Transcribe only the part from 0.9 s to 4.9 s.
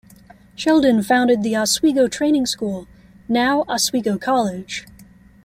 founded the Oswego Training School, now Oswego College.